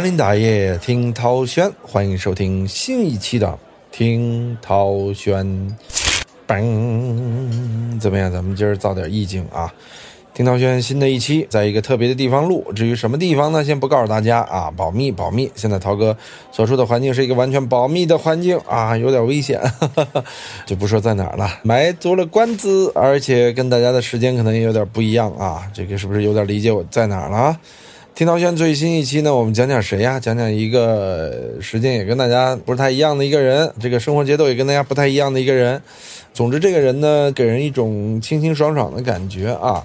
[0.00, 3.58] 林大爷听涛轩，欢迎收听新一期的
[3.92, 5.46] 听涛轩。
[6.48, 8.32] 嘣，怎么样？
[8.32, 9.72] 咱们今儿造点意境啊！
[10.32, 12.64] 听涛轩新的一期，在一个特别的地方录。
[12.74, 13.62] 至于什么地方呢？
[13.62, 15.50] 先不告诉大家啊，保密保密。
[15.54, 16.16] 现在涛哥
[16.50, 19.60] 所处的环境是一个完全保密的环境啊，有点危险，
[20.64, 21.60] 就不说在哪儿了。
[21.62, 25.70] 埋足了关子，而且跟大家的时间可能也有点不一样啊。
[25.74, 27.60] 这个是不是有点理解我在哪儿了？
[28.14, 30.20] 听涛轩最新一期呢，我们讲讲谁呀？
[30.20, 35.80] 讲讲一个时间也跟大家不是太一样的一个人，这个生活节奏也跟大家不太一样的一个人。
[36.34, 39.82] 总之，这个人呢，给人一种清清爽爽的感觉啊。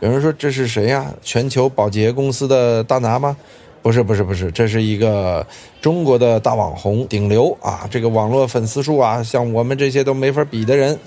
[0.00, 1.14] 有人说这是谁呀？
[1.22, 3.34] 全球保洁公司的大拿吗？
[3.80, 5.46] 不是，不是，不是，这是一个
[5.80, 7.88] 中国的大网红，顶流啊！
[7.90, 10.98] 这个网络粉丝数啊，像我们这些都没法比的人。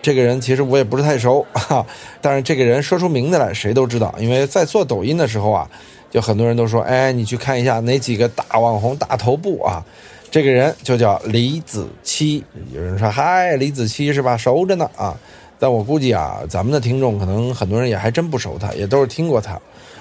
[0.00, 1.84] 这个人其实我也不是太熟哈，
[2.22, 5.68] 但是这个人说出名字来，谁都知道，因为在做抖音的时候啊。
[6.10, 9.84] 就很多人都说，哎，你去看一下哪几个大网红、大头部啊？
[10.30, 12.42] 这个人就叫李子柒。
[12.72, 14.36] 有人说，嗨，李子柒是吧？
[14.36, 15.16] 熟着呢啊！
[15.58, 19.58] 但我估计啊，咱们的听众可能很多人也还真不熟他，也都是听过他。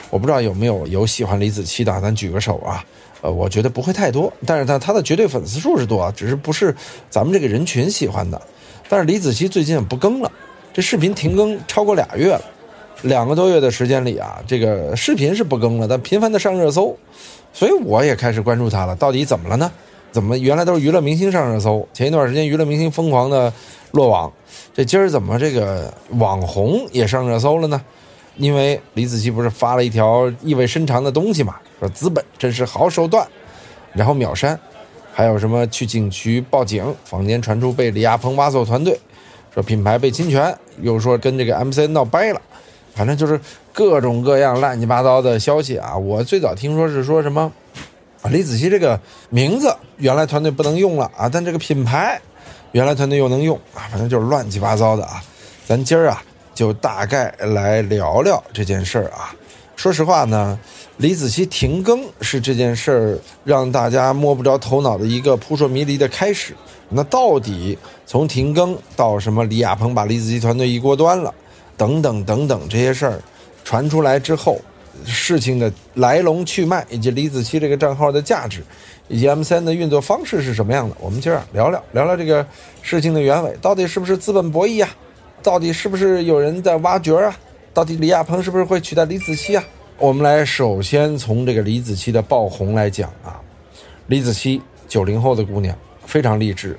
[0.09, 2.83] 我不知道有没有有喜欢李子柒的，咱举个手啊。
[3.21, 6.75] 呃，我觉得不会太多，但是他他的绝对粉丝数是多，只是不是
[7.09, 8.39] 咱们这个人群喜欢的。
[8.87, 10.31] 但是李子柒最近不更了，
[10.73, 12.41] 这视频停更超过俩月了。
[13.03, 16.97] 两个多月的时间里啊，这个视频是不更了，但频繁的上热搜，
[17.53, 18.95] 所以我也开始关注他了。
[18.95, 19.71] 到底怎么了呢？
[20.11, 23.53] 怎么原来都是娱乐明星上热搜，前一段时间娱乐明星疯狂的
[23.91, 24.31] 落网，
[24.73, 27.79] 这今儿怎么这个网红也上热搜了呢？
[28.37, 33.27] 因为李子柒不是发了一条意味深长的东西嘛，说资本真是好手段，
[33.93, 34.59] 然后秒删，
[35.13, 38.99] 还有什么去警局报警，坊间传出被李亚鹏挖走团队，
[39.53, 42.41] 说品牌被侵权，又说跟这个 MC 闹掰了。
[42.97, 43.39] 反正就是
[43.71, 45.95] 各种各样乱七八糟的消息啊！
[45.95, 47.51] 我最早听说是说什么
[48.23, 48.99] 啊，李子柒这个
[49.29, 52.19] 名字原来团队不能用了啊，但这个品牌
[52.71, 55.21] 原来团队又能用啊，反正就是乱七八糟的啊。
[55.67, 56.23] 咱今儿啊
[56.55, 59.31] 就大概来聊聊这件事儿啊。
[59.75, 60.57] 说实话呢，
[60.97, 66.55] 李子柒停更是这件事儿让大家摸不着头脑的一个扑朔迷离的开始。
[66.89, 71.31] 那到底从停更到什么李亚鹏把李子柒团队一锅端了？
[71.77, 73.21] 等等等等这些事儿
[73.63, 74.59] 传出来之后，
[75.05, 78.63] 事情的来龙去脉，以及李子柒这个账号的价值，
[79.07, 80.95] 以及 M 三的运作方式是什么样的？
[80.99, 82.45] 我们今儿聊聊聊聊这个
[82.81, 84.89] 事情的原委，到底是不是资本博弈啊？
[85.43, 87.37] 到底是不是有人在挖掘啊？
[87.73, 89.63] 到底李亚鹏是不是会取代李子柒啊？
[89.99, 93.39] 我们来首先从这个李子柒的爆红来讲啊，
[94.07, 96.77] 李子柒九零后的姑娘，非常励志，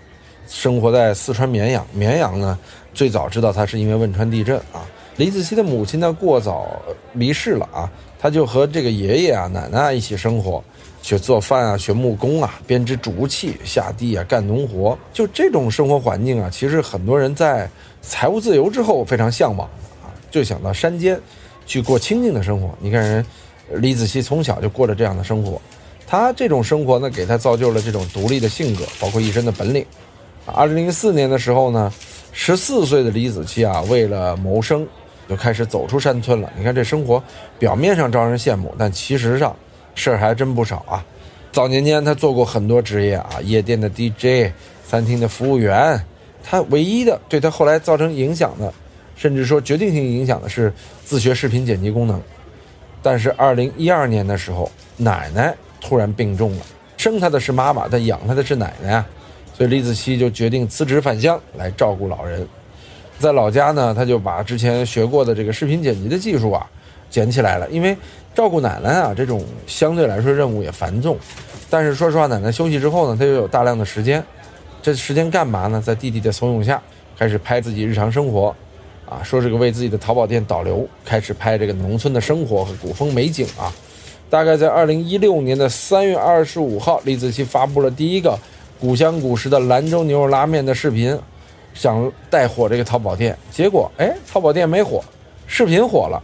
[0.49, 2.59] 生活在四川绵阳，绵阳呢。
[2.99, 4.83] 最早知道他是因为汶川地震啊，
[5.19, 6.67] 李子柒的母亲呢过早
[7.13, 7.89] 离世了啊，
[8.19, 10.61] 他就和这个爷爷啊、奶奶一起生活，
[11.01, 17.71] 学做饭啊，学木工啊，编织竹器，下地啊干农活，就这种生活环境啊，其实很多人在
[18.03, 19.69] 财务自由之后非常向往
[20.03, 21.17] 啊， 就想到山间
[21.67, 22.77] 去过清静的生活。
[22.81, 23.25] 你看人
[23.77, 25.63] 李子柒从小就过着这样的生活，
[26.05, 29.87] 他这种生活呢，给他造就了这种独立的性格，包括一身的本领。
[30.47, 31.93] 二零零四年的时候呢。
[32.41, 34.87] 十四岁的李子柒啊，为了谋生，
[35.29, 36.49] 就开始走出山村了。
[36.57, 37.21] 你看这生活，
[37.59, 39.55] 表面上招人羡慕，但其实上
[39.97, 41.05] 事儿还真不少啊。
[41.51, 44.53] 早年间他做过很多职业啊，夜店的 DJ，
[44.87, 46.01] 餐厅的服务员。
[46.45, 48.73] 他唯一的对他后来造成影响的，
[49.17, 50.73] 甚至说决定性影响的是
[51.05, 52.23] 自学视频剪辑功能。
[53.03, 56.65] 但是二零一二年的时候，奶奶突然病重了，
[56.97, 59.07] 生他的是妈妈，但养他的是奶奶啊。
[59.59, 62.47] 所以李子柒就决定辞职返乡来照顾老人，
[63.19, 66.65] 在老家呢，他就把之前学过的这个视频剪辑的技术啊
[67.11, 67.69] 捡起来了。
[67.69, 67.97] 因为
[68.33, 71.19] 照顾奶奶啊，这种相对来说任务也繁重，
[71.69, 74.23] 但是说实话，奶奶休息之后呢，他又有大量的时间，
[74.81, 75.83] 这时间干嘛呢？
[75.85, 76.81] 在弟弟的怂恿下，
[77.19, 78.55] 开始拍自己日常生活，
[79.09, 83.75] 啊，说这个为自己的淘宝店导流，开始拍这个农村的生活和古风美景啊。
[84.31, 88.39] 大概在二零一六年的三月二十五号，李子柒发布了第一个。
[88.81, 91.19] 古香古色的兰州牛肉拉面的视频，
[91.75, 95.03] 想带火这个淘宝店，结果哎，淘宝店没火，
[95.49, 96.23] 视频火了。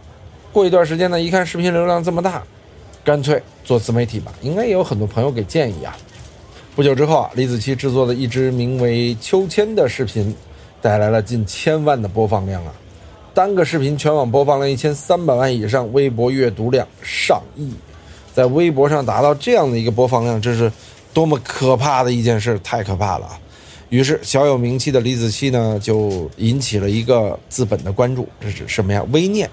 [0.53, 2.41] 过一段时间呢，一看视频流量这么大，
[3.03, 4.31] 干脆做自媒体吧。
[4.41, 5.97] 应该也有很多朋友给建议啊。
[6.77, 10.33] 不久之后啊，李子柒制作的一支名为《秋千》的视频，
[10.81, 12.71] 带来了近千万的播放量啊，
[13.33, 17.73] 单个视频全网播放量一千三百万以上，微博阅读量上亿，
[18.33, 20.71] 在微博上达到这样的一个播放量，这是。
[21.15, 23.39] 多么可怕的一件事，太可怕了啊！
[23.87, 28.27] 于是小有名气的李子柒呢，就引起了一个资本的关注。
[28.41, 29.01] 这是什么呀？
[29.13, 29.47] 微念，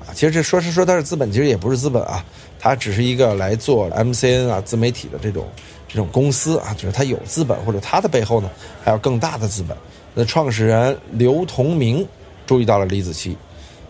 [0.00, 0.10] 啊。
[0.12, 2.24] 其实这说是说它是资本，其实也不是资本啊，
[2.58, 5.46] 它只是一个来做 MCN 啊自媒体的这种
[5.86, 8.50] 这种公司啊，就是它有资本，或者它的背后呢
[8.82, 9.76] 还有更大的资本。
[10.14, 12.04] 那创始人刘同明
[12.44, 13.36] 注意到了李子柒，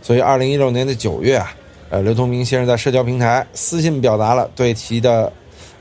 [0.02, 1.54] 所以二零一六年的九月啊，
[1.88, 5.32] 呃，刘同明先生在社交平台私信表达了对其的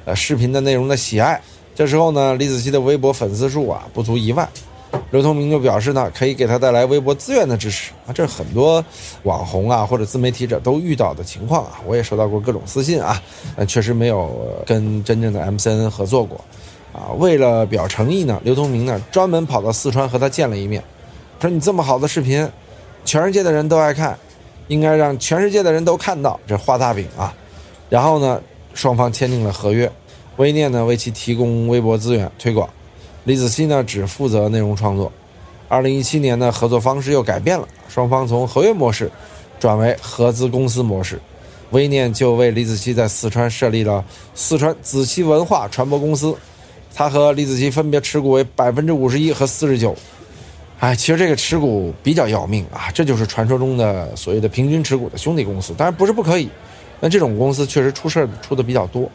[0.05, 1.39] 呃视频的内容的喜爱。
[1.75, 4.47] 这时候呢，李子柒的微博粉丝数啊不足一万，
[5.09, 7.91] 刘通明就表示呢，可以给他带来微博资源的支持。
[8.05, 8.83] 啊，这是很多
[9.23, 13.19] 网红啊或者自媒体者都遇到的情况啊，我也收到过各种私信啊，
[13.55, 16.39] 但确实没有跟真正的 MCN 合作过，
[16.93, 20.83] 啊，为了表诚意呢，刘通明呢专门跑到四川和他见了一面，
[21.41, 22.47] 说你这么好的视频，
[23.03, 24.15] 全世界的人都爱看，
[24.67, 27.33] 应该让全世界的人都看到，这画大饼啊，
[27.89, 28.39] 然后呢，
[28.73, 29.91] 双方签订了合约。
[30.37, 32.67] 微念呢为其提供微博资源推广，
[33.25, 35.11] 李子柒呢只负责内容创作。
[35.67, 39.11] 二零一七年呢合作方式又改变了，双方从合约模式
[39.59, 41.19] 转为合资公司模式。
[41.71, 44.03] 微念就为李子柒在四川设立了
[44.35, 46.35] 四川子柒文化传播公司，
[46.93, 49.95] 他和李子柒分别持股为百分之五十一和四十九。
[50.79, 55.73] 哎，其实这个持股比较要命啊，这就是传说中的所谓的平均持股的兄弟公司。
[55.75, 56.49] 当然不是不可以，
[57.03, 59.09] 但这种公司确实出事儿出的比较多。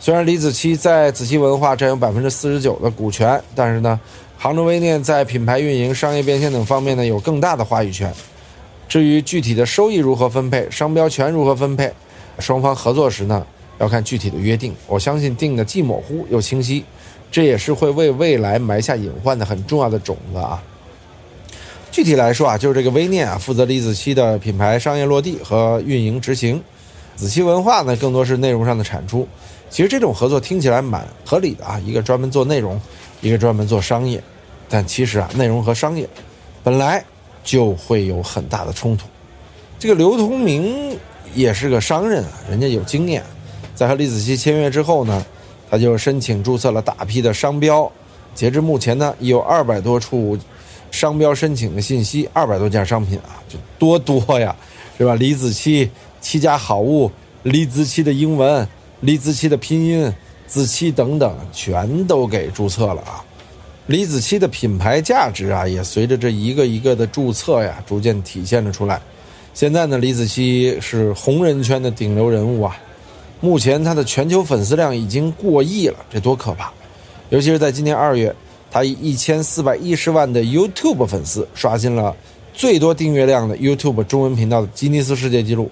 [0.00, 4.00] 虽然李子柒在子柒文化占有百分之四十九的股权，但是呢，
[4.38, 8.10] 杭州微念在品牌运营、商业变现等方面呢有更大的话语权。
[8.88, 11.92] 至于具体的收益如何分配、商标权如何分配，
[12.38, 13.46] 双方合作时呢
[13.78, 14.74] 要看具体的约定。
[14.86, 16.82] 我相信定的既模糊又清晰，
[17.30, 20.62] 这也是会为未来埋下隐患的很重要的种子啊。
[21.90, 26.62] 具体来说啊，就是这个微念啊负责李子柒的品牌商业落地和运营执行，
[27.18, 29.26] 子期文化呢更多是内容上的产出。
[29.68, 32.80] 其实这种合作听起来蛮合理的啊，一个专门做内容，
[33.20, 34.22] 一个专门做商业，
[34.68, 36.08] 但其实啊，内容和商业
[36.62, 37.04] 本来
[37.42, 39.06] 就会有很大的冲突。
[39.78, 40.96] 这个刘同明
[41.34, 43.22] 也是个商人啊，人家有经验，
[43.74, 45.26] 在和李子柒签约之后呢，
[45.68, 47.90] 他就申请注册了大批的商标，
[48.34, 50.38] 截至目前呢，已有二百多处
[50.90, 54.56] 商标申请的信息，二百多件商品啊，就多多呀，
[54.96, 55.14] 是吧？
[55.14, 55.86] 李子柒
[56.20, 57.10] 七家好物，
[57.44, 58.66] 李子柒的英文。
[59.00, 60.12] 李子柒的拼音、
[60.48, 63.24] 子柒等等，全都给注册了啊！
[63.86, 69.00] 李子柒的品牌价值啊，也随着这一个一个的注册呀，逐渐体现了出来。
[69.54, 72.76] 现在呢，李子柒是红人圈的顶流人物啊！
[73.40, 76.72] 目前他的全球粉丝量已经过亿了，这多可怕！
[77.30, 78.34] 尤其是在今年二月，
[78.68, 82.16] 他以一千四百一十万的 YouTube 粉丝，刷新了
[82.52, 85.70] 最多订阅量的 YouTube 中文频道的吉尼斯世界纪录。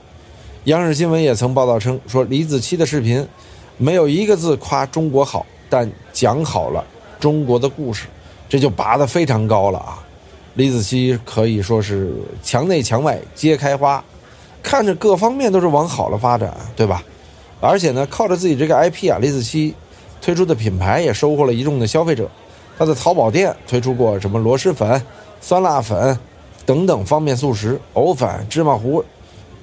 [0.66, 3.24] 央视新闻也曾报道称，说李子柒的视频
[3.78, 6.84] 没有一个字夸中国好，但讲好了
[7.20, 8.06] 中国的故事，
[8.48, 10.02] 这就拔得非常高了啊！
[10.54, 14.02] 李子柒可以说是墙内墙外皆开花，
[14.60, 17.00] 看着各方面都是往好了发展，对吧？
[17.60, 19.72] 而且呢，靠着自己这个 IP 啊，李子柒
[20.20, 22.28] 推出的品牌也收获了一众的消费者。
[22.76, 25.00] 他的淘宝店推出过什么螺蛳粉、
[25.40, 26.18] 酸辣粉
[26.64, 29.04] 等等方便速食、藕粉、芝麻糊。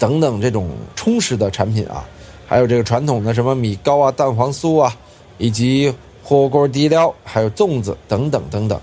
[0.04, 0.68] 等等，这种
[0.98, 2.04] 充实的产品啊，
[2.46, 4.94] 还有这个传统的什么米糕啊、蛋黄酥啊，
[5.38, 8.78] 以及火锅底料，还有粽子等等等等，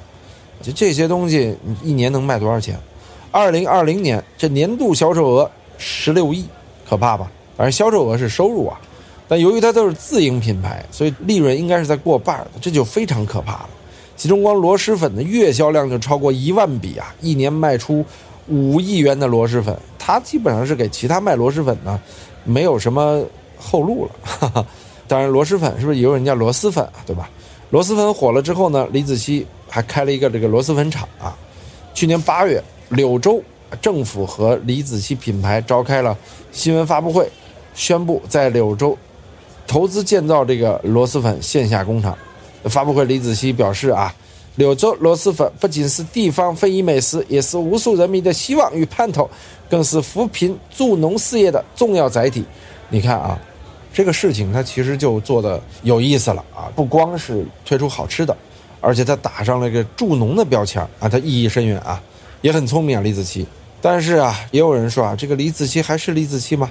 [0.62, 2.74] 就这些东西，你一年能卖多少钱？
[3.30, 6.46] 二零二零年这年度销售额十六亿，
[6.88, 7.30] 可怕吧？
[7.54, 8.80] 反正销售额是收入啊，
[9.28, 13.68] 但由于它都是自营品牌，所以利润应该是在过半的，这就非常可怕了。
[14.16, 18.02] 其中光螺蛳粉的月销量就超过一万笔啊，一年卖出
[18.48, 19.76] 五亿元的螺蛳粉。
[19.98, 22.00] 他基本上是给其他卖螺蛳粉呢，
[22.42, 23.22] 没有什么
[23.58, 24.66] 后路了。
[25.06, 26.94] 当然，螺蛳粉是不是也有人叫螺蛳粉啊？
[27.06, 27.28] 对吧？
[27.70, 31.36] 螺蛳粉火了之后呢，李子柒还开了一个这个螺蛳粉厂啊。
[31.94, 33.40] 去年八月，柳州
[33.80, 36.16] 政府和李子柒品牌召开了
[36.50, 37.30] 新闻发布会，
[37.74, 38.96] 宣布在柳州
[39.66, 42.16] 投资建造这个螺蛳粉线下工厂。
[42.64, 44.12] 发布会，李子柒表示啊。
[44.56, 49.28] 柳州螺蛳粉不仅是地方非遗美食，也是无数人民的希望与盼头，
[49.70, 52.44] 更是扶贫助农事业的重要载体。
[52.88, 53.38] 你看啊，
[53.94, 56.68] 这个事情它其实就做的有意思了啊！
[56.74, 58.36] 不光是推出好吃的，
[58.80, 62.02] 而且它打上了一个助农的标签啊，它意义深远啊，
[62.42, 63.46] 也很聪明啊，李子柒。
[63.80, 66.70] 但是啊，也有人说啊，这个李子柒还是李子柒吗？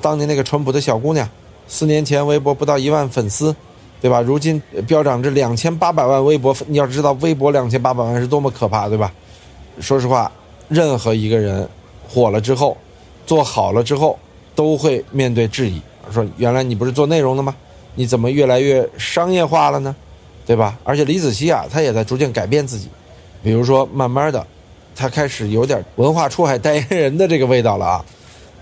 [0.00, 1.28] 当年那个淳朴的小姑娘，
[1.68, 3.54] 四年前微博不到一万粉丝。
[4.00, 4.20] 对吧？
[4.20, 9.12] 如今飙涨至两千八百万微博，你要知道微博两千八百万是多么可怕，对吧？
[9.80, 10.30] 说实话，
[10.68, 11.68] 任何一个人
[12.08, 12.76] 火了之后，
[13.26, 14.18] 做好了之后，
[14.54, 15.80] 都会面对质疑，
[16.10, 17.54] 说原来你不是做内容的吗？
[17.94, 19.94] 你怎么越来越商业化了呢？
[20.46, 20.78] 对吧？
[20.82, 22.88] 而且李子柒啊，他也在逐渐改变自己，
[23.42, 24.46] 比如说慢慢的，
[24.96, 28.04] 他开始有点文化出海代言人的这个味道了啊。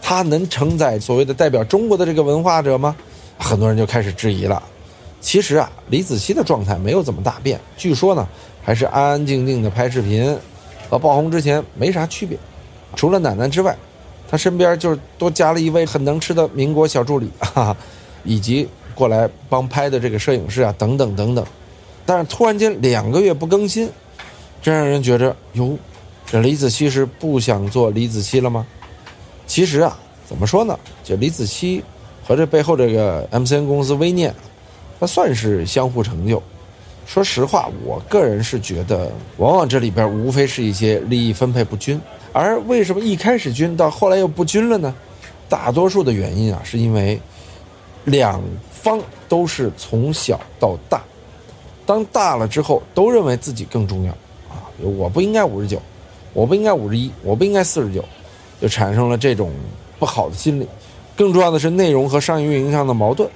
[0.01, 2.95] 他能承载所谓的代表中国的这个文化者吗？
[3.39, 4.63] 很多人就开始质疑了。
[5.21, 8.27] 其实啊，李子柒的状态没有怎么大变，据说呢，
[8.63, 10.37] 还是安安静静的拍视频，
[10.89, 12.39] 和爆红之前没啥区别。
[12.95, 13.77] 除了奶奶之外，
[14.31, 17.77] 他身边就是多加了一位很能吃的民国小助理，哈哈，
[18.25, 21.45] 以及过来帮拍的这个摄影师啊，等等等等。
[22.07, 23.91] 但是突然间两个月不更新，
[24.63, 25.77] 这让人觉着哟，
[26.27, 28.67] 这李子柒是不想做李子柒了吗？
[29.47, 30.79] 其实啊，怎么说呢？
[31.03, 31.83] 这李子柒
[32.27, 34.35] 和这背后这个 MCN 公司微念，
[35.01, 36.43] 它算是相互成就。
[37.07, 41.99] 说实话，我个人是觉得，往往这里边无非是一些利益分配不均。
[42.33, 44.95] 而为什么一开始均，到后来又不均了呢？
[45.49, 47.19] 大多数的原因啊，是因为
[48.05, 51.03] 两方都是从小到大，
[51.87, 54.13] 当大了之后，都认为自己更重要
[54.51, 54.69] 啊！
[54.79, 55.81] 我不应该五十九，
[56.35, 58.05] 我不应该五十一，我不应该四十九，
[58.61, 59.51] 就产生了这种
[59.99, 60.69] 不好的心理。
[61.17, 63.29] 更重要的是内容和商业运营上的矛盾，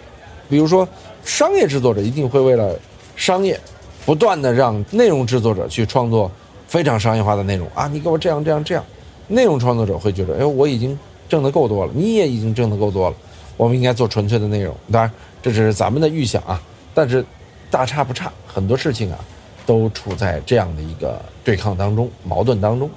[0.53, 0.87] 比如说
[1.25, 2.79] 商业制作者一定会为了
[3.17, 3.59] 商业，
[4.05, 6.31] 不断的让内容制作者去创作。
[6.69, 7.87] 非常商业化的内容啊！
[7.87, 8.83] 你给我这样这样这样，
[9.29, 13.17] 内容创作者会觉得，哎，我已经挣得够多了，你也已经挣得够多了，
[13.59, 14.75] 我们应该做纯粹的内容。
[14.91, 16.59] 当然，这只是咱们的预想啊。
[16.95, 17.23] 但是，
[17.71, 19.19] 大差不差，很多事情啊，
[19.67, 22.89] 都处在这样的一个对抗当中、矛盾当中。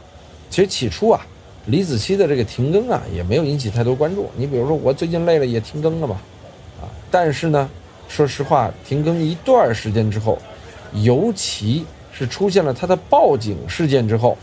[0.49, 1.19] 其实起初啊，
[1.65, 4.29] 李子柒的这个停更啊，也没有引起太多关注。
[4.37, 6.17] 你比如说，我最近累了也停更了吧，
[7.15, 7.69] 但是呢，
[8.09, 10.37] 说实话，停更一段时间之后，
[10.91, 11.85] 尤其。
[12.17, 14.37] 是出现了他的报警事件之后，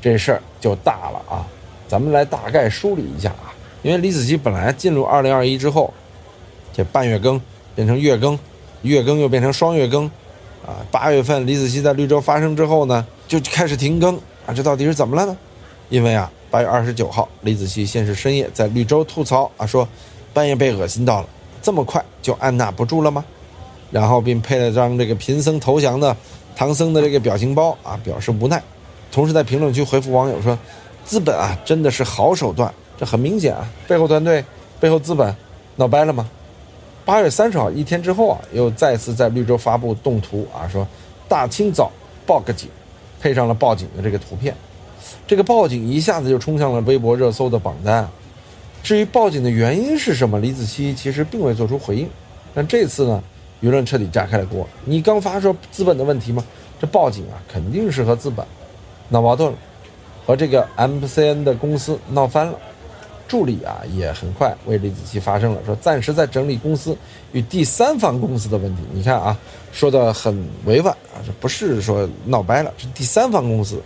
[0.00, 1.44] 这事儿就大了啊！
[1.86, 3.52] 咱们来大概梳理一下啊。
[3.82, 5.92] 因为李子柒本来进入二零二一之后，
[6.72, 7.38] 这半月更
[7.74, 8.38] 变成月更，
[8.80, 10.06] 月更又变成双月更，
[10.66, 14.16] 啊，八月份李子柒在绿洲发生之后呢，就开始停更
[14.46, 14.54] 啊。
[14.56, 15.36] 这到底是怎么了呢？
[15.90, 19.86] 因为啊，八月二十九号，李子柒先是深夜在绿洲吐槽啊，说
[20.32, 21.28] 半夜被恶心到了，
[21.68, 23.22] 这么快就按捺不住了吗？
[23.90, 26.16] 然后并配了张这个贫僧投降的。
[26.56, 28.62] 唐僧的这个表情包啊，表示无奈，
[29.12, 30.58] 同时在评论区回复网友说
[31.04, 34.42] ：“资本啊，真的是好手段。”这很明显啊，背后团队、
[34.80, 35.36] 背后资本
[35.76, 36.26] 闹掰了吗？
[37.04, 40.88] 八月三十号一天之后啊，又再次在绿洲发布动图啊，说
[41.28, 41.92] 大清早
[42.24, 42.70] 报个警，
[43.20, 44.56] 配上了报警的这个图片。
[45.26, 48.08] 这个报警一下子就冲向了微博热搜的榜单。
[48.82, 52.08] 至于报警的原因是什么，李子柒其实并未做出回应。
[52.54, 53.22] 但这次呢？
[53.60, 54.64] 舆论彻底炸开了锅。
[54.84, 56.44] 你刚发说资本的问题吗？
[56.80, 58.46] 这报警啊，肯定是和资本
[59.08, 59.58] 闹矛盾了，
[60.24, 62.56] 和这个 MCN 的公司闹翻了。
[63.26, 66.96] 助理啊，也很快为李子柒发声了，说暂时在整理公司
[67.32, 68.82] 与第三方公司的问题。
[68.92, 69.36] 你看啊，
[69.72, 73.82] 说的很委婉啊，这不是说闹掰了，是第三方公司。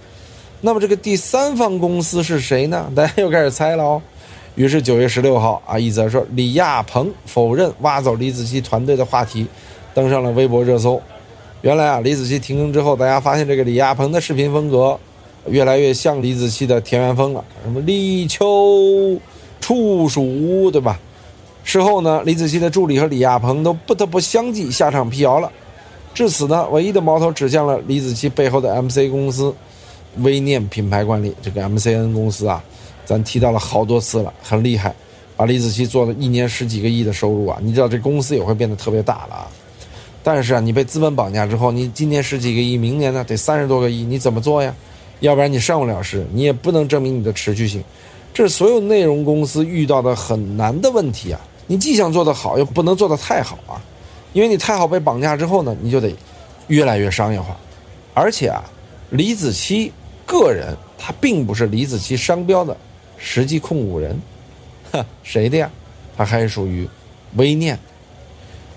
[0.61, 2.93] 那么这个第三方公司是谁呢？
[2.95, 4.03] 大家又开始猜了哦。
[4.55, 9.47] 于是九月十六号啊，一则说李亚鹏否认挖走李子柒团队的话题，
[9.95, 11.01] 登上了微博热搜。
[11.63, 14.99] 原来啊，李子柒停更之后，大家发现这个李亚鹏的视频风格
[15.47, 19.17] 越来越像李子柒的田园风了，什么立秋
[19.59, 20.99] 处暑，对吧？
[21.65, 25.51] 事后呢，李子柒的助理和李亚鹏都不得不相继下场辟谣了。
[26.13, 29.55] 至此呢，唯一的矛头指向了李子柒背后的 MC 公司
[30.19, 32.63] 微念品牌管理这个 MCN 公司啊。
[33.05, 34.95] 咱提到了好多次了，很厉害，
[35.37, 37.59] 把李子柒做了一年十几个亿的收入啊！
[37.61, 39.49] 你知道这公司也会变得特别大了啊。
[40.23, 44.73] 但是啊，你被资本绑架之后，你今年十几个亿，明年呢得三十多个亿，你怎么做呀？
[45.19, 47.83] 要不然你上不了市，你也不能证明你的持续性。
[48.33, 51.41] 这是所有内容公司遇到的很难的问题啊！
[51.67, 53.83] 你既想做得好，又不能做得太好啊，
[54.33, 56.15] 因为你太好被绑架之后呢，你就得
[56.69, 57.57] 越来越商业化。
[58.15, 58.63] 而且啊，
[59.11, 59.91] 李子柒
[60.25, 62.77] 个人他并不是李子柒商标的。
[63.25, 64.21] 实际控股人，
[64.91, 65.71] 哈， 谁的呀？
[66.17, 66.87] 他还属于
[67.37, 67.79] 微念。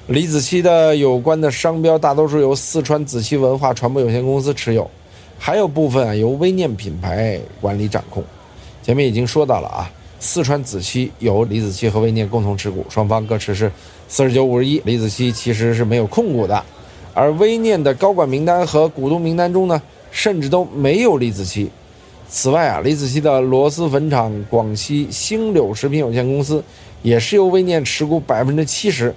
[0.07, 4.89] 李子柒的有关的商标，大多数由四川子柒文化传播有限公司持有，
[5.39, 8.23] 还有部分啊由微念品牌管理掌控。
[8.83, 13.71] 前面已经说到了啊，四川子柒由李子柒和微念共同持股，双方各持是
[14.07, 14.79] 四十九五十一。
[14.85, 16.63] 李子柒其实是没有控股的，
[17.15, 21.67] 而微念的高管名单和股东名单中呢，甚至都没有李子柒。
[22.27, 26.62] 此外啊，李子柒的螺蛳粉厂广西星柳食品有限公司
[27.01, 29.13] 也是由微念持股百分之七十，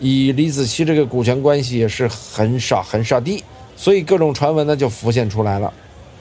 [0.00, 3.44] 以李子柒这个股权关系也是很少很少的，
[3.76, 5.72] 所以各种传闻呢就浮现出来了。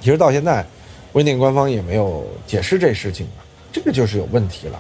[0.02, 0.66] 其实到现在，
[1.14, 3.26] 微念官方也没有解释这事情，
[3.72, 4.78] 这个就是有问题了，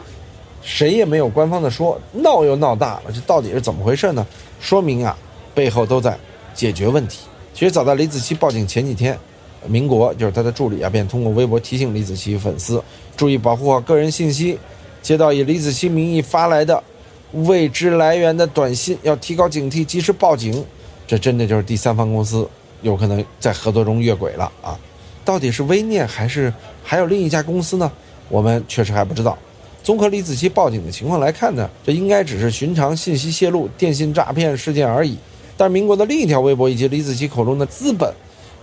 [0.62, 4.28] 谁也没有官方的说，闹又闹大了，这到底是怎么回事呢？
[4.60, 5.18] 说明啊，
[5.56, 6.16] 背后都在
[6.54, 7.22] 解决问题。
[7.54, 9.18] 其实早在李子柒报警前几天。
[9.66, 12.84] 民国就是他的助理啊，便通过微博提醒李子柒粉丝
[13.16, 14.58] 注意保护好个人信息，
[15.02, 16.84] 接到以李子柒名义发来的
[17.32, 20.64] 未知来源的短信，要提高警惕，及时报警。
[21.08, 22.48] 这真的就是第三方公司
[22.82, 24.78] 有可能在合作中越轨了啊！
[25.24, 27.92] 到底是微念还是还有另一家公司呢？
[28.30, 29.38] 我们确实还不知道。
[29.82, 35.18] 综合李子柒报警的情况来看呢，这应该只是寻常信息泄露、电信诈骗事件而已。
[35.56, 38.14] 但民国的另一条微博以及李子柒口中的资本，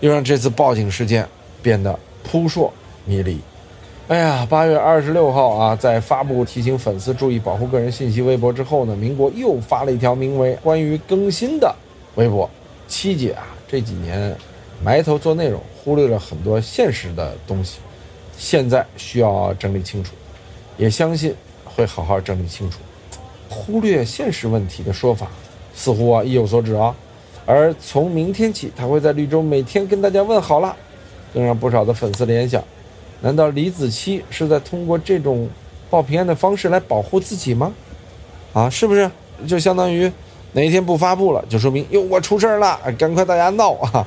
[0.05, 1.27] 又让这次报警事件
[1.63, 2.71] 变得扑朔
[3.07, 3.41] 迷离。
[4.09, 11.75] 哎呀，八月二十六号啊，在发布提醒粉丝注意保护个人信息微博之后呢，民国又发了一条名为“关于更新”的
[12.17, 12.49] 微博。
[12.87, 14.37] 七姐啊，这几年
[14.83, 17.79] 埋头做内容，忽略了很多现实的东西，
[18.37, 20.13] 现在需要整理清楚，
[20.77, 21.35] 也相信
[21.65, 22.79] 会好好整理清楚。
[23.49, 25.29] 忽略现实问题的说法。
[25.77, 26.95] 似乎啊意有所指啊，
[27.47, 30.75] 而从明天起，他会在绿洲每天跟大家问好了，
[31.33, 32.63] 更让不少的粉丝联想：
[33.21, 35.49] 难道李子柒是在通过这种
[35.91, 37.73] 报平安的方式来保护自己吗？
[38.53, 39.11] 啊，是不是
[39.47, 40.11] 就相当于
[40.53, 44.07] 哪一天不发布了，就说明哟我出事儿了，赶快大家闹啊！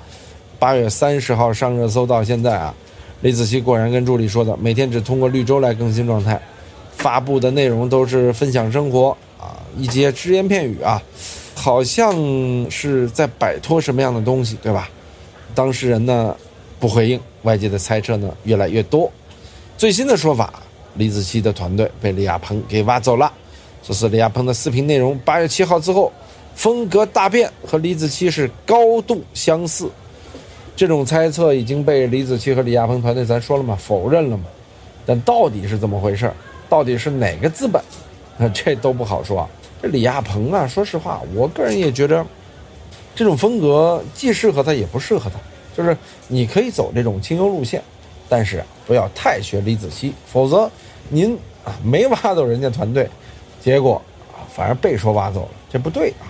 [0.57, 2.73] 八月三十号上热搜到现在啊，
[3.21, 6.41] 李子柒果然跟助理说的，每天只通过绿洲来更新状态，
[6.95, 10.99] 发布的内容都是分享生活啊，一些只言片语啊。
[11.67, 12.15] 好像
[12.71, 14.89] 是在摆脱什么样的东西，对吧？
[15.53, 16.33] 当事人呢
[16.79, 19.11] 不回应，外界的猜测呢越来越多。
[19.77, 23.29] 最新的说法，李子柒的团队被李亚鹏给挖走了。
[23.83, 26.09] 这是李亚鹏的视频内容，八月七号之后
[26.55, 29.89] 风格大变，和李子柒是高度相似。
[30.73, 34.45] 这种猜测已经被李子柒和李亚鹏团队咱说了嘛，否认了嘛。
[35.05, 36.31] 但到底是怎么回事？
[36.69, 37.83] 到底是哪个资本？
[38.53, 39.45] 这都不好说。
[39.81, 42.25] 这李亚鹏啊，说实话，我个人也觉得，
[43.15, 45.39] 这种风格既适合他，也不适合他。
[45.75, 45.95] 就是
[46.27, 47.81] 你可以走这种清幽路线，
[48.27, 50.69] 但是不要太学李子柒，否则
[51.09, 53.07] 您啊没挖走人家团队，
[53.61, 54.01] 结果
[54.33, 56.25] 啊反而被说挖走了，这不对啊。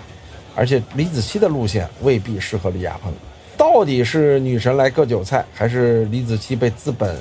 [0.53, 3.13] 而且李子柒的路线未必适合李亚鹏。
[3.55, 7.17] 到底是女神来割韭菜，还是李子柒被资本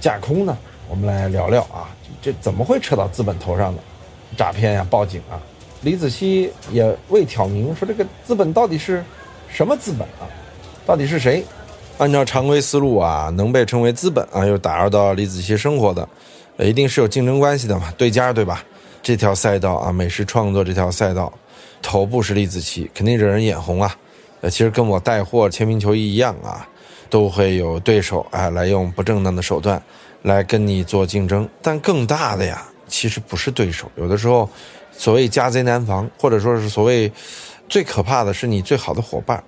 [0.00, 0.58] 架空呢？
[0.88, 1.88] 我们来聊聊啊，
[2.20, 3.78] 这怎么会扯到资本头上呢？
[4.36, 5.40] 诈骗呀，报警啊！
[5.82, 9.04] 李子柒也未挑明说这个资本到底是
[9.48, 10.30] 什么资本啊？
[10.86, 11.44] 到底是谁？
[11.98, 16.08] 按照常规思路啊，能被称为资本啊，又打扰到李子柒生活的，
[16.58, 18.64] 一定是有竞争关系的嘛，对家对吧？
[19.02, 21.32] 这条赛道啊，美食创作这条赛道，
[21.82, 23.94] 头部是李子柒，肯定惹人眼红啊。
[24.40, 26.66] 呃，其实跟我带货签名球衣一样啊，
[27.10, 29.82] 都会有对手啊来用不正当的手段
[30.22, 34.48] 来跟你做竞争，但更大的呀，其实不是对手，有的时候。
[35.02, 37.10] 所谓家贼难防，或者说是所谓
[37.68, 39.42] 最可怕的是你最好的伙伴，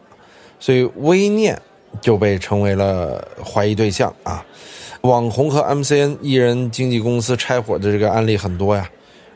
[0.58, 1.56] 所以微念
[2.00, 4.44] 就被成为了怀疑对象啊。
[5.02, 8.90] 网红和 MCN 艺人经纪公司拆伙的这个案例很多呀。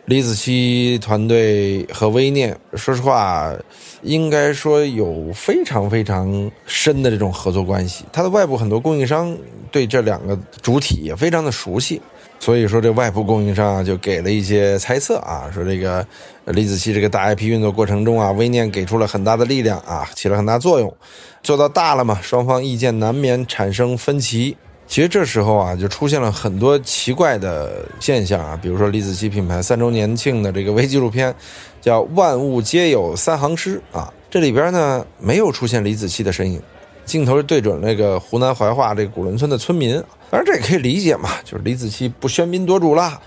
[0.07, 3.55] 李子柒团队和微念，说实话，
[4.03, 8.05] 应该说有非常非常深的这种合作关系。
[8.13, 9.39] 它的外部很多供应商
[9.71, 12.03] 对这两个主体也非常的熟悉。
[12.41, 16.07] 所以说，这外部供应商啊就给了一些猜测啊，说这个
[16.47, 20.97] 李子柒这个大 IP 运作过程中啊，微念给出了很大的力量啊，起了很大作用，
[21.43, 24.57] 做到大了嘛，双方意见难免产生分歧。
[24.87, 31.35] 其实这时候啊，就出现了很多奇怪的现象啊，比如说李子柒品牌三周年庆的这个微纪录片，
[31.83, 36.63] 叫《万物皆有三行诗》啊，这里边呢没有出现李子柒的身影。
[37.09, 39.95] 镜头对准那个湖南怀化这个古伦村的村民，
[40.31, 43.21] 当然这也可以理解嘛，就是李子柒不喧宾夺主了。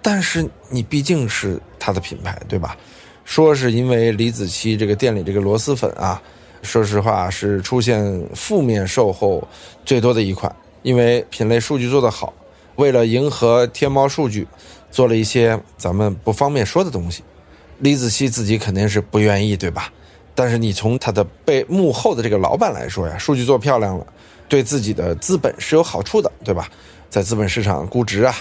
[0.00, 2.74] 但是你毕竟是他的品牌，对吧？
[3.24, 6.20] 说是因为李子柒这个店里这个螺蛳粉啊，
[6.62, 9.46] 说实话是出现负面售后
[9.84, 12.32] 最多的一款，因为品类数据做得好，
[12.76, 14.48] 为了迎合天猫数据，
[14.90, 17.22] 做了一些咱们不方便说的东西。
[17.78, 19.92] 李子柒自己肯定是不愿意，对吧？
[20.34, 24.06] 但是你从他的背幕后的这个老板来说呀，数据做漂亮了，
[24.48, 26.68] 对自己的资本是有好处的，对吧？
[27.10, 28.34] 在资本市场估值啊，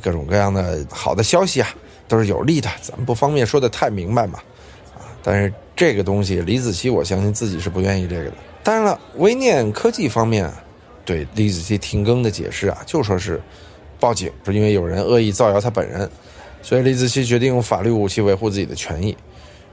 [0.00, 1.68] 各种各样的好的消息啊，
[2.06, 2.70] 都是有利的。
[2.80, 4.38] 咱们不方便说的太明白嘛，
[4.94, 5.02] 啊！
[5.24, 8.36] 但是这个东西，李子柒我相信自己是不愿意这个的。
[8.62, 10.48] 当然了，微念科技方面
[11.04, 13.42] 对李子柒停更的解释啊，就说是
[13.98, 16.08] 报警，是因为有人恶意造谣他本人，
[16.62, 19.16] 所以李子柒决定用法律武器维护自己的权益。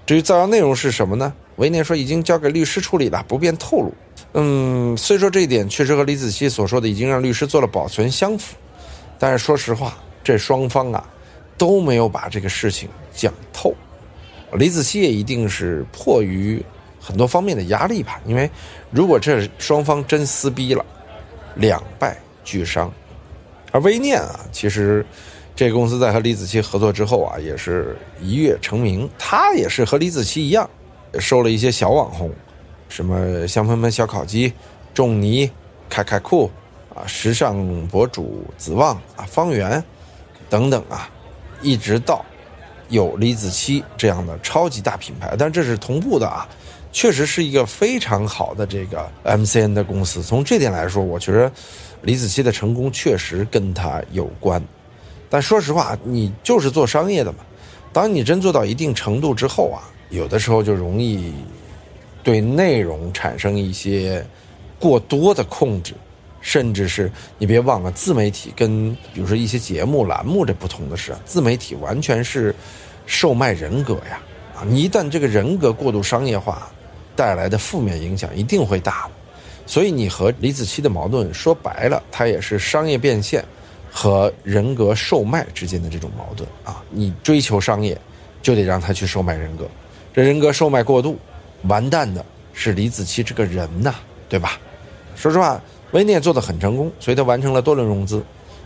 [0.08, 1.32] 至于造谣内容是什么呢？
[1.60, 3.93] 维念说已经交给律师处理了，不便透露。
[4.34, 8.56] 嗯，虽说这一点确实和李子柒所说的已经让律师做了保存相符，
[9.19, 11.08] 但是说实话，这双方啊
[11.58, 13.76] 都没有把这个事情讲透。
[14.54, 16.63] 李子柒也一定是迫于
[17.00, 18.50] 很多方面的压力吧，因为
[18.89, 20.86] 如果这双方真撕逼了，
[21.56, 22.91] 两败俱伤。
[23.72, 25.06] 而微念啊，其实。
[25.56, 29.10] 这公司在和李子柒合作之后啊，也是一跃成名。
[29.19, 30.69] 他也是和李子柒一样，
[31.17, 32.32] 收了一些小网红，
[32.88, 34.54] 什么香喷喷小烤鸡、
[34.93, 35.50] 仲尼、
[35.89, 36.52] 凯凯酷
[36.93, 39.84] 啊，时尚博主子旺啊、方圆
[40.50, 41.10] 等等啊，
[41.62, 42.24] 一直到
[42.89, 45.36] 有李子柒这样的超级大品牌。
[45.38, 46.48] 但这是同步的啊，
[46.91, 50.22] 确实是一个非常好的这个 MCN 的公司。
[50.22, 51.52] 从这点来说，我觉得
[52.02, 54.63] 李子柒的成功确实跟他有关。
[55.30, 57.39] 但说实话，你就是做商业的嘛。
[57.93, 61.34] 当你真做到一定程度之后啊，有的时候就容易
[62.24, 64.26] 对内容产生一些
[64.80, 65.93] 过多的控制，
[66.41, 72.54] 甚至是你别忘了，自媒体跟比如说一些节目栏目这不同的是，自媒体完全是
[73.06, 74.19] 售卖人格呀。
[74.56, 76.69] 啊，你一旦这个人格过度商业化，
[77.15, 79.12] 带来的负面影响一定会大的。
[79.65, 83.43] 所以你和李子柒的矛盾，说白了，它也是商业变现。
[83.91, 88.00] 和人格售卖之间的这种矛盾啊，你追求商业，
[88.39, 89.67] 就得让他去售卖人格，
[90.13, 91.17] 这人格售卖过度，
[91.63, 93.93] 完蛋的是李子柒这个人呐，
[94.28, 94.60] 对吧？
[95.15, 98.24] 说实话，微念做的很成功，所以他完成了多轮融资。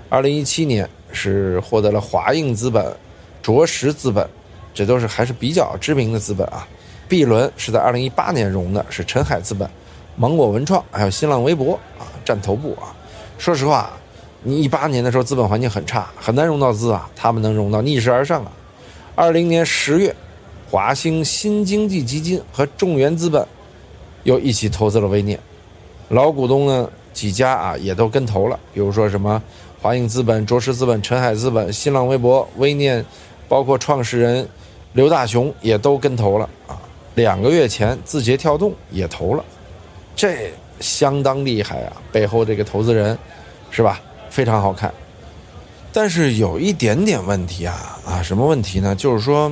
[0.10, 2.96] 二零一七年是获得了华映资本、
[3.42, 4.28] 卓识资本，
[4.74, 6.68] 这都是还是比较知名的资本啊。
[7.08, 9.70] B 轮是在二零一八年融的，是陈海资本、
[10.16, 12.96] 芒果文创还有新浪微博啊占头部啊。
[13.38, 13.92] 说实话。
[14.46, 17.10] 你一八年的时候，资本环境很差，很难融到资啊。
[17.16, 18.52] 他们能融到，逆势而上啊。
[19.16, 20.14] 二零年十月，
[20.74, 23.46] 华兴新经济基金和众源资本
[24.24, 25.40] 又一起投资了微念，
[26.10, 29.40] 老股东呢几家啊也都跟投了，比如说什么
[29.80, 33.06] 华映资本、卓识资本、陈海资本、新浪微博、微念，
[33.48, 34.50] 包括创始人
[34.94, 36.82] 刘大雄也都跟投了啊。
[37.14, 39.46] 两个月前，字节跳动也投了，
[40.16, 42.02] 这相当厉害啊！
[42.12, 43.16] 背后这个投资人，
[43.70, 44.02] 是吧？
[44.32, 44.92] 非常好看，
[45.92, 48.96] 但是有一点点问题啊啊，什么问题呢？
[48.96, 49.52] 就是说，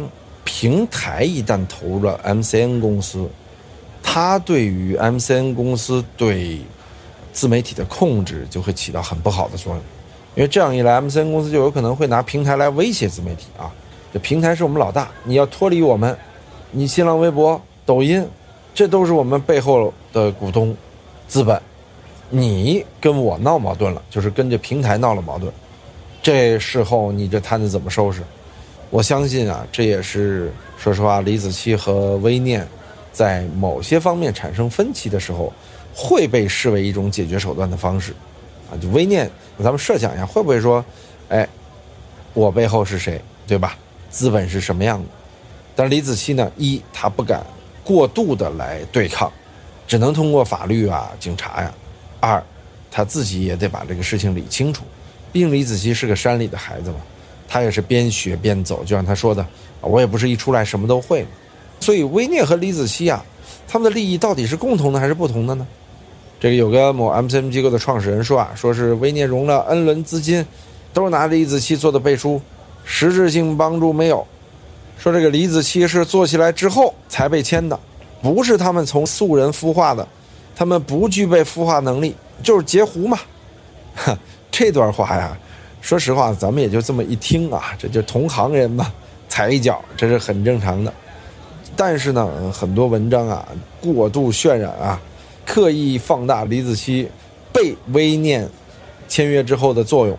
[0.62, 3.28] 平台一旦投入了 MCN 公司，
[4.04, 6.60] 它对于 MCN 公司对
[7.34, 9.82] 自媒体的控制就会起到很不好的作用，
[10.36, 13.74] 因为这样一来，MCN 公司就有可能会拿平台来威胁自媒体啊。
[14.14, 16.16] 这平台是我们老大，你要脱离我们，
[16.70, 18.24] 你新浪微博、抖音，
[18.72, 20.78] 这都是我们背后的股东
[21.28, 21.60] 资本。
[22.30, 25.52] 你跟我闹矛盾了，就是跟这平台闹了矛盾，
[26.22, 28.22] 这事后你这摊子怎么收拾？
[28.92, 32.68] 我相信啊，这也是说实话，李子柒和微念
[33.14, 35.52] 在某些方面产生分歧的时候，
[35.96, 38.14] 会被视为一种解决手段的方式
[38.70, 38.76] 啊。
[38.82, 39.32] 就微念，
[39.64, 40.84] 咱们设想一下，会不会说，
[41.30, 41.48] 哎，
[42.34, 43.78] 我背后是谁，对吧？
[44.10, 45.08] 资本是什么样的？
[45.74, 47.42] 但李子柒呢，一他不敢
[47.86, 49.32] 过度的来对抗，
[49.88, 51.74] 只能通过法律啊、警察呀。
[52.20, 52.44] 二，
[52.92, 54.84] 他自己也得把这个事情理清楚，
[55.32, 56.98] 毕竟李子柒是个山里的孩子嘛，
[57.52, 59.46] 他也是边学边走，就像他说的，
[59.82, 61.26] 我也不是一出来什么都会，
[61.82, 63.22] 所以微念和李子柒啊，
[63.68, 65.68] 他们的利益到底是共同的还是不同的呢？
[66.40, 70.46] 这个有个某 MCN 机构的创始人说啊，说是微念融了 N 轮资金，
[70.94, 72.42] 都是拿李子柒做的背书，
[72.86, 74.26] 实质性帮助没有，
[74.98, 77.78] 说这个李子柒是做起来之后才被签的，
[78.22, 80.08] 不是他们从素人孵化的。
[80.56, 83.18] 他们不具备孵化能力，就是截胡嘛。
[83.96, 84.18] 哈
[84.52, 85.36] 这段话呀，
[85.82, 88.94] 说实话，咱们也就这么一听啊，这就同行人嘛，
[89.28, 90.94] 踩一脚，这是很正常的。
[91.76, 93.46] 但是呢，很多文章啊，
[93.82, 95.02] 过度渲染啊，
[95.46, 97.08] 刻意放大李子柒
[97.52, 98.48] 被微念
[99.08, 100.18] 签约之后的作用，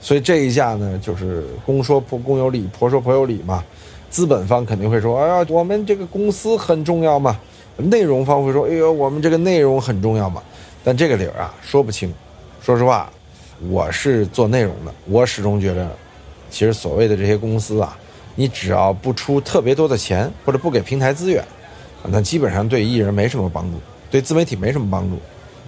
[0.00, 3.64] 所以这一下呢，就是公说婆公有理，婆说婆有理嘛。
[4.10, 7.38] 资本方肯定会说：“哎呀，我们这个公司很重要嘛。”
[7.76, 10.42] 内容方会说：“哎呦，我们这个内容很重要嘛。”
[10.82, 12.10] 但这个理儿啊，说不清。
[12.62, 13.10] 说实话，
[13.66, 15.90] 我是做内容的，我始终觉得，
[16.50, 17.98] 其实所谓的这些公司啊，
[18.36, 21.44] 你只要不出特别多的钱，或者不给平台资源，
[22.04, 23.78] 那基本上对艺人没什么帮助，
[24.10, 25.16] 对自媒体没什么帮助。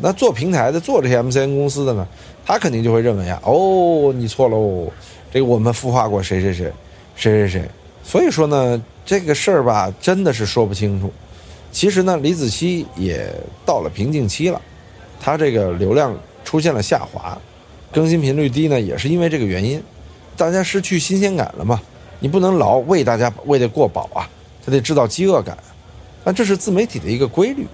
[0.02, 2.06] 那做平台的，做这些 MCN 公司的呢，
[2.46, 4.90] 他肯定就会认为啊，哦，你错喽，
[5.32, 6.72] 这个我们孵化过谁谁谁，
[7.16, 7.70] 谁谁谁。
[8.02, 11.12] 所以说呢，这个事儿吧，真的是说不清楚。
[11.70, 13.30] 其实呢，李子柒也
[13.66, 14.60] 到了瓶颈期了，
[15.20, 17.38] 他这个流量出现了下滑，
[17.92, 19.82] 更新频率低呢，也是因为这个原因，
[20.36, 21.80] 大家失去新鲜感了嘛。
[22.20, 24.28] 你不能老喂大家喂得过饱啊，
[24.64, 25.56] 他得制造饥饿感，
[26.22, 27.66] 那这是自媒体的一个规律。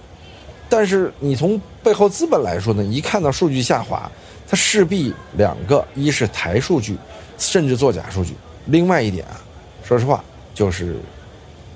[0.69, 4.11] 但是你从背后资本来说呢，一看到数据下滑，
[4.49, 6.97] 它势必两个：一是抬数据，
[7.39, 8.33] 甚至做假数据；
[8.67, 9.41] 另外一点啊，
[9.85, 10.25] 说实话
[10.55, 10.97] 就是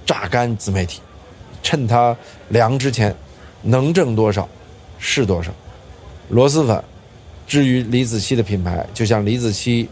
[0.07, 1.01] 榨干自媒体。
[1.63, 2.17] 趁它
[2.49, 3.15] 凉之前，
[3.63, 4.49] 能挣多少
[4.99, 5.53] 是多少。
[6.31, 6.83] 螺蛳粉，
[7.51, 9.85] 至于李子柒的品牌，就像李子柒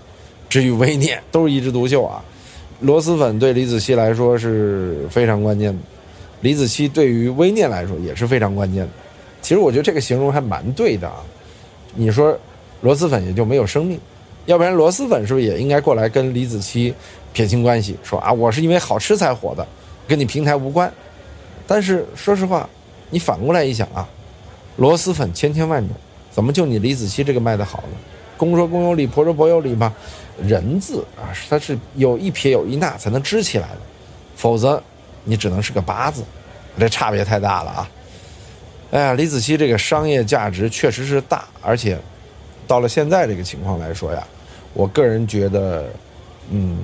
[0.49, 2.23] 至于微念，都是一枝独秀啊。
[2.83, 5.79] 螺蛳粉对李子柒来说是非常关键的，
[6.43, 8.91] 李子柒对于微念来说也是非常关键的。
[9.43, 11.17] 其实我觉得这个形容还蛮对的啊。
[11.97, 12.39] 你说
[12.81, 13.99] 螺蛳粉也就没有生命，
[14.47, 16.95] 要不然螺蛳粉是不是也应该过来跟李子柒
[17.33, 19.67] 撇清关系，说啊我是因为好吃才火的，
[20.07, 20.89] 跟你平台无关。
[21.67, 22.71] 但是说实话，
[23.11, 24.09] 你反过来一想啊，
[24.77, 25.97] 螺蛳粉千千万种，
[26.39, 27.99] 怎么就你李子柒这个卖的好呢？
[28.37, 29.93] 公说公有理，婆说婆有理嘛。
[30.41, 33.79] 人字啊，它是有一撇有一捺才能支起来的，
[34.37, 34.81] 否则
[35.25, 36.23] 你只能是个八字，
[36.79, 37.91] 这差别太大了啊！
[38.93, 41.99] 哎呀，李子柒这个商业价值确实是大，而且
[42.69, 44.25] 到了现在这个情况来说呀，
[44.75, 45.89] 我个人觉得，
[46.51, 46.79] 嗯，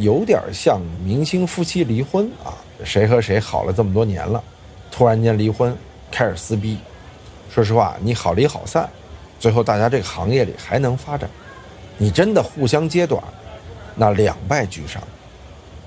[0.00, 4.42] 有点像明星夫妻离婚啊，谁和谁好了这么多年了，
[4.90, 5.72] 突然间离婚，
[6.10, 6.76] 开始撕逼。
[7.56, 8.86] 说实话，你好离好散。
[9.40, 11.26] 最后，大家这个行业里还能发展，
[11.96, 13.24] 你真的互相揭短，
[13.94, 15.02] 那两败俱伤。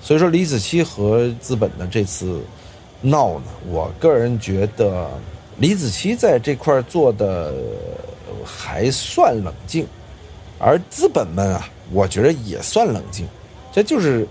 [0.02, 2.42] 所以说，李子柒和资本的这次
[3.02, 5.08] 闹呢，我个人觉得
[5.58, 7.54] 李子柒在这块做的
[8.44, 9.86] 还算冷静，
[10.58, 13.28] 而资本们啊，我觉得也算冷静。
[13.72, 14.28] 这就是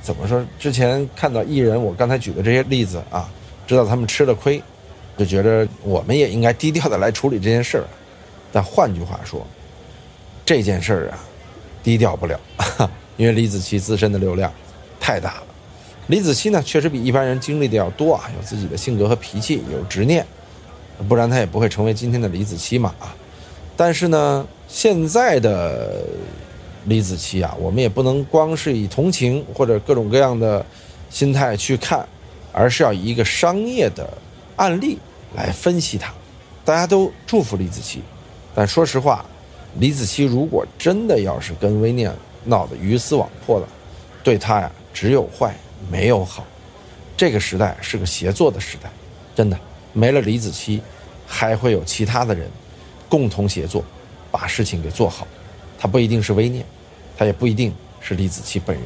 [0.00, 0.42] 怎么说？
[0.58, 3.28] 之前看到艺人，我刚才举的这些例子啊，
[3.66, 4.62] 知道他们吃了亏，
[5.16, 7.84] 就觉得我们也应该低调的来处理这件事儿。
[8.52, 9.46] 但换句话说，
[10.44, 11.18] 这件事儿啊，
[11.82, 12.40] 低调不了，
[13.16, 14.52] 因为李子柒自身的流量
[15.00, 15.42] 太大了。
[16.06, 20.24] 李子柒呢，确实比一般人经历的要多啊，有自己的性格和脾气，有执念，
[21.08, 23.14] 不然他也不会成为今天的李子柒嘛啊。
[23.76, 26.04] 但是呢，现在的
[26.84, 30.64] 李子柒啊，我们也不能光是以同情或者各种各样的
[31.10, 32.06] 心态去看，
[32.52, 34.08] 而是要以一个商业的
[34.56, 34.98] 案例
[35.34, 36.12] 来分析它。
[36.64, 37.98] 大家都祝福李子柒。
[38.54, 39.24] 但说实话，
[39.78, 42.12] 李子柒如果真的要是跟微念
[42.44, 43.68] 闹得鱼死网破了，
[44.24, 45.54] 对他呀只有坏
[45.90, 46.44] 没有好。
[47.16, 48.90] 这个时代是个协作的时代，
[49.34, 49.58] 真的
[49.92, 50.80] 没了李子柒，
[51.26, 52.50] 还会有其他的人
[53.08, 53.84] 共同协作，
[54.30, 55.26] 把事情给做好。
[55.78, 56.64] 他不一定是微念，
[57.16, 58.84] 他也不一定是李子柒本人。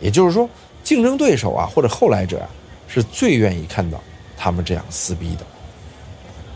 [0.00, 0.48] 也就是说，
[0.82, 2.48] 竞争对手啊或者后来者啊，
[2.88, 4.02] 是最愿意看到
[4.36, 5.46] 他们这样撕逼的。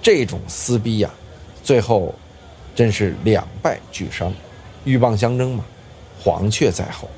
[0.03, 1.11] 这种撕逼呀，
[1.62, 2.14] 最后。
[2.73, 4.33] 真是两败俱伤，
[4.85, 5.64] 鹬蚌相争嘛，
[6.23, 7.11] 黄雀在后。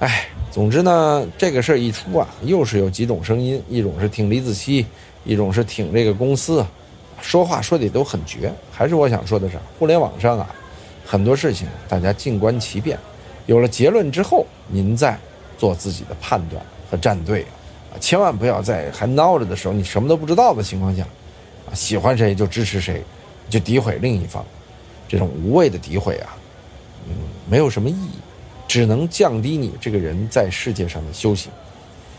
[0.00, 4.84] 哎，总之呢，这个事儿一出啊，又是有几种声音，一种是挺李子柒，
[5.24, 6.66] 一种是挺这个公司，
[7.22, 8.52] 说话说的都很绝。
[8.72, 10.54] 还是我想说的是，互联网上啊，
[11.06, 12.98] 很多事情大家静观其变，
[13.46, 15.16] 有了结论之后，您再
[15.56, 17.52] 做自己的判断和站队啊，
[17.92, 21.02] 啊千万不要在还闹着的时候，你什么都不知道的情况下，
[21.66, 23.02] 啊，喜欢谁就支持谁。
[23.48, 24.44] 就诋毁另一方，
[25.08, 26.38] 这种无谓的诋毁啊，
[27.08, 27.14] 嗯，
[27.48, 28.12] 没有什么意义，
[28.68, 31.50] 只能降低你这个人在世界上的修行。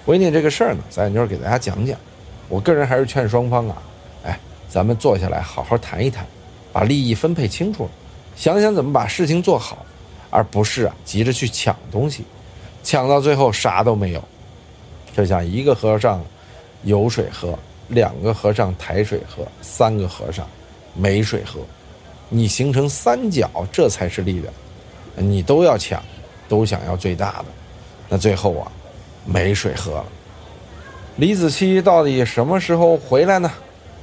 [0.07, 1.97] 微念这个事儿呢，咱也就是给大家讲讲。
[2.49, 3.81] 我个人还是劝双方啊，
[4.25, 6.27] 哎，咱们坐下来好好谈一谈，
[6.73, 7.91] 把利益分配清楚了，
[8.35, 9.85] 想想怎么把事情做好，
[10.29, 12.25] 而不是啊急着去抢东西，
[12.83, 14.21] 抢到最后啥都没有。
[15.15, 16.23] 就像一个和尚
[16.83, 17.57] 有水喝，
[17.89, 20.47] 两个和尚抬水喝，三个和尚。
[20.93, 21.61] 没水喝，
[22.27, 24.53] 你形成三角，这才是力量。
[25.15, 26.03] 你都要抢，
[26.49, 27.45] 都想要最大的，
[28.09, 28.69] 那最后啊，
[29.25, 30.05] 没水喝了。
[31.15, 33.49] 李子柒到底什么时候回来呢？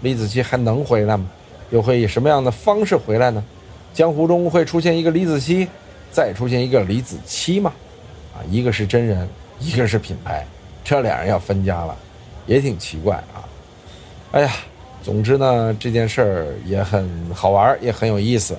[0.00, 1.26] 李子柒还能回来吗？
[1.68, 3.44] 又会以什么样的方式回来呢？
[3.92, 5.68] 江湖中会出现一个李子柒，
[6.10, 7.70] 再出现一个李子柒吗？
[8.34, 9.28] 啊，一个是真人，
[9.60, 10.46] 一个是品牌，
[10.88, 11.94] 这俩人要分家了，
[12.46, 13.44] 也挺奇怪啊。
[14.32, 14.50] 哎呀。
[15.00, 18.58] 总之呢，这件事儿也很好玩，也很有意思，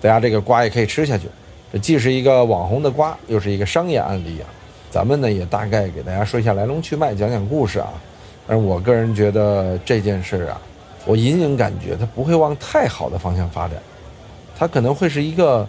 [0.00, 1.26] 大家这个瓜也可以吃下去。
[1.72, 4.46] 这既是一个网红的瓜，又是一个商业案例啊。
[4.90, 7.88] 咱们呢也大概给大家说一下来龙去脉，讲讲故事啊。
[8.46, 10.60] 但是我个人觉得这件事儿啊，
[11.04, 13.76] 我隐隐感觉它不会往太好的方向发展，
[14.56, 15.66] 它可能会是一个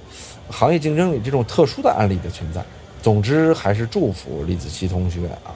[0.50, 2.62] 行业竞争里这种特殊的案例的存在。
[3.02, 5.56] 总之还是祝福李子柒同学啊，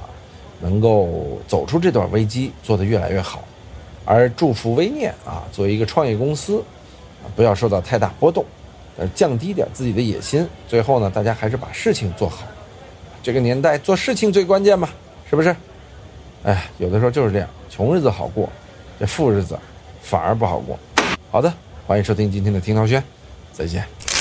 [0.64, 3.44] 能够走出这段危机，做得越来越好。
[4.06, 6.64] 而祝福微念啊，作为一个创业公司，
[7.22, 8.46] 啊，不要受到太大波动，
[8.98, 10.48] 呃，降低点自己的野心。
[10.66, 12.46] 最后呢，大家还是把事情做好。
[13.22, 14.90] 这个年代做事情最关键嘛，
[15.30, 15.54] 是不是？
[16.44, 18.50] 哎，有的时候就是这样，穷日子好过，
[18.98, 19.60] 这富日子
[20.02, 20.80] 反而不好过。
[21.30, 21.54] 好的，
[21.86, 23.04] 欢迎收听今天的听涛轩，
[23.52, 24.13] 再见。